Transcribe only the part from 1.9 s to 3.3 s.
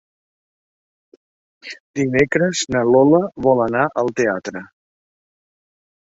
Dimecres na Lola